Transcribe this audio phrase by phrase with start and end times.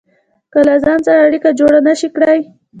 [0.51, 2.39] که له ځان سره اړيکه جوړه نشئ کړای.